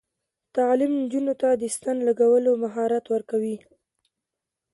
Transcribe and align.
تعلیم 0.55 0.91
نجونو 1.01 1.33
ته 1.41 1.49
د 1.61 1.63
ستن 1.75 1.97
لګولو 2.07 2.51
مهارت 2.63 3.05
ورکوي. 3.13 3.57